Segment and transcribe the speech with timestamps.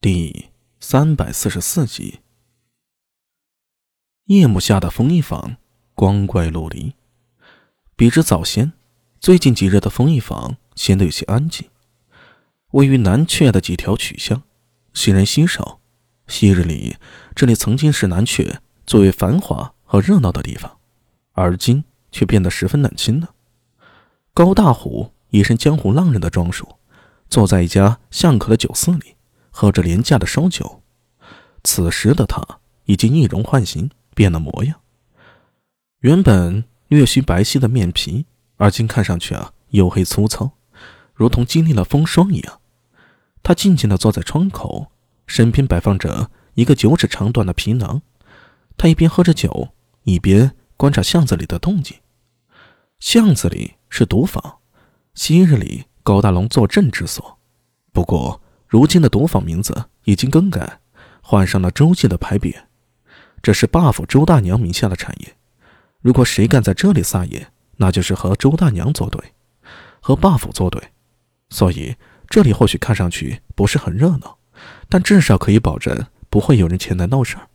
[0.00, 2.20] 第三百四十四集。
[4.26, 5.56] 夜幕下的风衣坊，
[5.92, 6.94] 光怪陆离。
[7.96, 8.74] 比之早先，
[9.18, 11.68] 最近几日的风衣坊显得有些安静。
[12.70, 14.44] 位于南阙的几条曲巷，
[14.94, 15.80] 行人稀少。
[16.28, 16.96] 昔日里，
[17.34, 20.78] 这里曾经是南阙最为繁华和热闹的地方，
[21.32, 23.34] 而今却变得十分冷清了。
[24.32, 26.76] 高大虎一身江湖浪人的装束，
[27.28, 29.16] 坐在一家巷口的酒肆里。
[29.60, 30.84] 喝着廉价的烧酒，
[31.64, 34.80] 此时的他已经易容换形，变了模样。
[35.98, 38.26] 原本略须白皙的面皮，
[38.56, 40.52] 而今看上去啊，黝黑粗糙，
[41.12, 42.60] 如同经历了风霜一样。
[43.42, 44.92] 他静静地坐在窗口，
[45.26, 48.00] 身边摆放着一个九尺长短的皮囊。
[48.76, 49.70] 他一边喝着酒，
[50.04, 51.96] 一边观察巷子里的动静。
[53.00, 54.58] 巷子里是赌坊，
[55.14, 57.40] 昔日里高大龙坐镇之所。
[57.92, 58.40] 不过。
[58.68, 60.80] 如今的赌坊名字已经更改，
[61.22, 62.54] 换上了周记的牌匾。
[63.40, 65.36] 这是 buff 周大娘名下的产业。
[66.02, 69.32] 如果谁敢在这里撒野，那就是和周大娘作对，
[70.00, 70.82] 和 buff 作对。
[71.48, 71.96] 所以
[72.28, 74.36] 这里或许看上去不是很热闹，
[74.90, 77.48] 但至少可以保证不会有人前来闹事儿。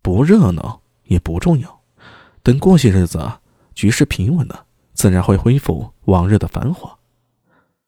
[0.00, 1.82] 不热闹也不重要，
[2.42, 3.20] 等过些日子，
[3.74, 6.96] 局势平稳了，自然会恢复往日的繁华。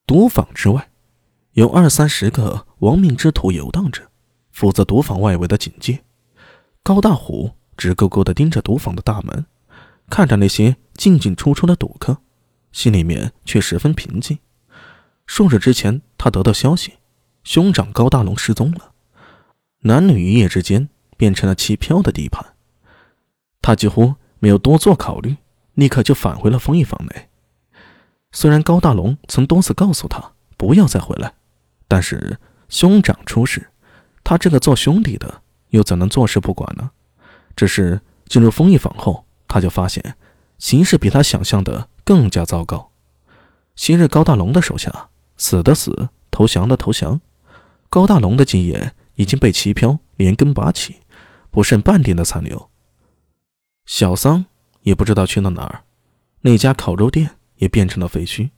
[0.07, 0.91] 赌坊之外。
[1.57, 4.03] 有二三十个亡命之徒游荡着，
[4.53, 6.05] 负责赌坊外围的警戒。
[6.83, 9.47] 高大虎直勾勾地盯着赌坊的大门，
[10.11, 12.19] 看着那些进进出出的赌客，
[12.73, 14.39] 心里面却十分平静。
[15.25, 16.93] 数日之前，他得到消息，
[17.43, 18.93] 兄长高大龙失踪了，
[19.79, 22.45] 男女一夜之间变成了弃票的地盘。
[23.63, 25.39] 他几乎没有多做考虑，
[25.73, 27.31] 立刻就返回了封印坊内。
[28.31, 31.33] 虽然高大龙曾多次告诉他不要再回来。
[31.89, 33.71] 但是兄长出事，
[34.25, 36.91] 他这个做兄弟的又怎能坐视不管呢？
[37.55, 40.17] 只是进入丰益坊后，他就发现
[40.59, 42.91] 形势比他想象的更加糟糕。
[43.75, 47.21] 昔日高大龙的手下死的死，投降的投降，
[47.89, 50.97] 高大龙的基业已经被齐飘连根拔起，
[51.51, 52.71] 不剩半点的残留。
[53.85, 54.47] 小桑
[54.83, 55.85] 也不知道去了哪儿，
[56.41, 58.51] 那家烤肉店也变成了废墟。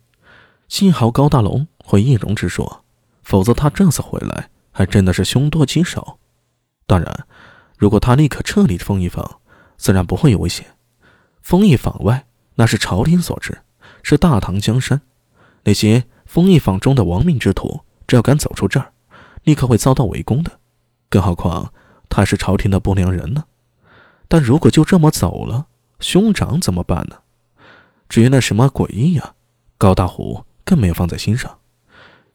[0.69, 2.85] 幸好高大龙会易容之说。
[3.29, 6.19] 否则，他这次回来还真的是凶多吉少。
[6.87, 7.27] 当然，
[7.77, 9.43] 如果他立刻撤离丰益坊，
[9.77, 10.65] 自然不会有危险。
[11.43, 13.59] 丰益坊外那是朝廷所治，
[14.03, 15.03] 是大唐江山。
[15.65, 18.93] 那些丰益坊中的亡命之徒，只要敢走出这儿，
[19.43, 20.51] 立刻会遭到围攻的。
[21.11, 21.71] 更何况
[22.09, 23.45] 他是朝廷的不良人呢？
[24.27, 25.67] 但如果就这么走了，
[26.01, 27.19] 兄长怎么办呢？
[28.09, 29.35] 至于那什么诡异啊，
[29.77, 31.59] 高大虎更没有放在心上。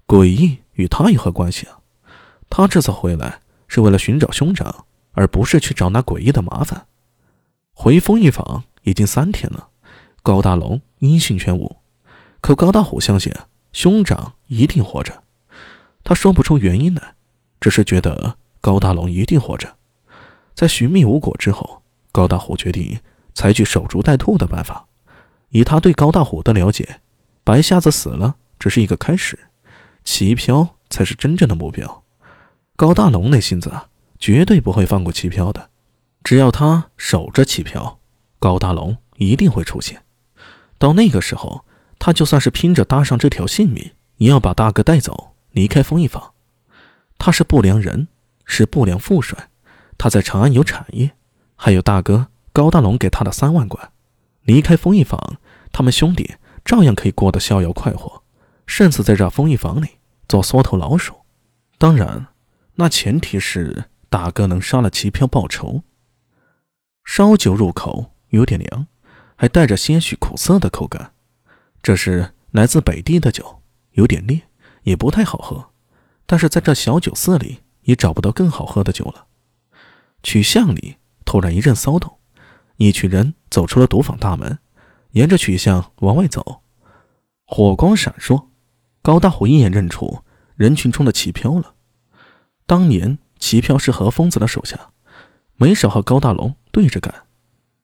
[0.05, 0.59] 诡异。
[0.73, 1.79] 与他有何关系啊？
[2.49, 6.85] 他这次回来是为了寻找兄长，而不是去找那诡异的麻烦。
[7.73, 9.69] 回风一坊已经三天了，
[10.21, 11.77] 高大龙音讯全无。
[12.41, 13.33] 可高大虎相信
[13.71, 15.23] 兄长一定活着，
[16.03, 17.15] 他说不出原因来，
[17.59, 19.75] 只是觉得高大龙一定活着。
[20.53, 22.99] 在寻觅无果之后，高大虎决定
[23.33, 24.85] 采取守株待兔的办法。
[25.49, 27.01] 以他对高大虎的了解，
[27.43, 29.39] 白瞎子死了只是一个开始。
[30.03, 32.03] 齐飘才是真正的目标，
[32.75, 33.87] 高大龙那性子啊，
[34.19, 35.69] 绝对不会放过齐飘的。
[36.23, 37.99] 只要他守着齐飘，
[38.39, 40.03] 高大龙一定会出现。
[40.77, 41.65] 到那个时候，
[41.99, 46.33] 他就算是拼着搭上这条性命，也要把大哥带走，离开风一坊。
[47.17, 48.07] 他是不良人，
[48.45, 49.49] 是不良副帅，
[49.97, 51.11] 他在长安有产业，
[51.55, 53.91] 还有大哥高大龙给他的三万贯。
[54.43, 55.37] 离开风一坊，
[55.71, 56.35] 他们兄弟
[56.65, 58.22] 照样可以过得逍遥快活。
[58.65, 59.87] 甚至在这封印房里
[60.27, 61.15] 做缩头老鼠，
[61.77, 62.27] 当然，
[62.75, 65.83] 那前提是大哥能杀了齐飘报仇。
[67.03, 68.87] 烧酒入口有点凉，
[69.35, 71.13] 还带着些许苦涩的口感。
[71.81, 74.41] 这是来自北地的酒，有点烈，
[74.83, 75.71] 也不太好喝。
[76.25, 79.27] 但是在这小酒肆里也找不到更好喝的酒了。
[80.23, 80.95] 曲巷里
[81.25, 82.17] 突然一阵骚动，
[82.77, 84.57] 一群人走出了赌坊大门，
[85.11, 86.61] 沿着曲巷往外走，
[87.45, 88.47] 火光闪烁。
[89.03, 90.23] 高大虎一眼认出
[90.55, 91.75] 人群中的齐飘了。
[92.65, 94.91] 当年齐飘是何疯子的手下，
[95.57, 97.13] 没少和高大龙对着干。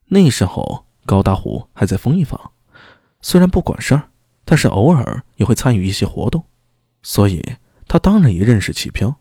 [0.07, 2.51] 那时候高大虎还在封印坊，
[3.19, 4.09] 虽然不管事儿，
[4.45, 6.45] 但是偶尔也会参与一些活动，
[7.03, 7.43] 所以
[7.85, 9.13] 他当然也认识齐飘，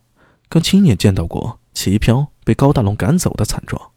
[0.49, 3.91] 更亲眼见到过齐飘被高大龙赶走的惨状。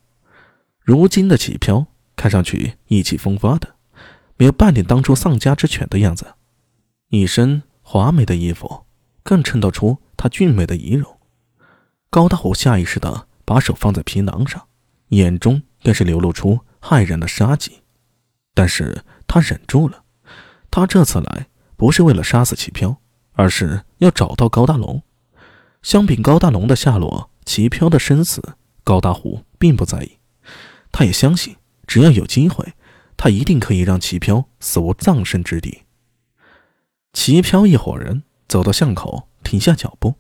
[0.81, 3.75] 如今的齐飘看上去意气风发的，
[4.37, 6.33] 没有半点当初丧家之犬的样子，
[7.09, 7.61] 一身。
[7.81, 8.85] 华美的衣服
[9.23, 11.17] 更衬得出她俊美的仪容。
[12.09, 14.67] 高大虎下意识的把手放在皮囊上，
[15.09, 17.81] 眼中更是流露出骇人的杀机。
[18.53, 20.03] 但是他忍住了，
[20.69, 21.47] 他这次来
[21.77, 22.97] 不是为了杀死齐飘，
[23.33, 25.01] 而是要找到高大龙。
[25.81, 30.17] 相比高大龙的下落，齐飘的生死，高大虎并不在意。
[30.91, 31.55] 他也相信，
[31.87, 32.73] 只要有机会，
[33.15, 35.83] 他一定可以让齐飘死无葬身之地。
[37.13, 40.15] 齐飘一伙人走到巷口，停下脚步。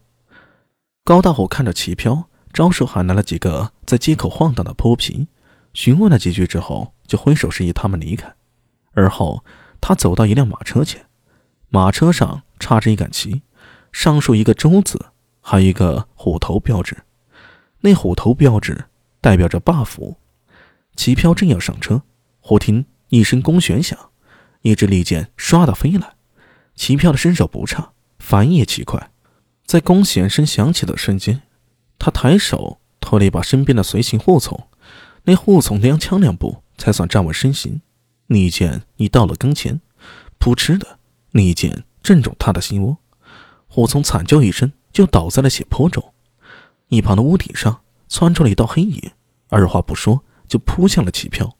[1.03, 5.27] 高大虎看着齐飘，招手喊来了几个在街口晃荡的泼皮，
[5.73, 6.93] 询问了几句之后。
[7.11, 8.33] 就挥手示意他们离开，
[8.93, 9.43] 而后
[9.81, 11.07] 他走到一辆马车前，
[11.67, 13.41] 马车上插着一杆旗，
[13.91, 15.07] 上竖一个“周”字，
[15.41, 17.03] 还有一个虎头标志。
[17.81, 18.85] 那虎头标志
[19.19, 20.15] 代表着霸府。
[20.95, 22.03] 齐飘正要上车，
[22.39, 23.99] 忽听一声弓弦响，
[24.61, 26.15] 一支利箭唰的飞来。
[26.75, 29.11] 齐飘的身手不差，反应也奇快，
[29.65, 31.41] 在弓弦声响起的瞬间，
[31.99, 34.67] 他抬手拖了一把身边的随行护从，
[35.23, 36.63] 那护从踉跄两步。
[36.77, 37.79] 才算站稳身形，
[38.25, 39.81] 利剑已到了跟前，
[40.39, 40.97] 扑哧的，
[41.29, 42.97] 利剑正中他的心窝，
[43.67, 46.11] 火从惨叫一声就倒在了血泊中。
[46.87, 49.11] 一旁的屋顶上窜出了一道黑影，
[49.49, 51.55] 二话不说就扑向了齐飘。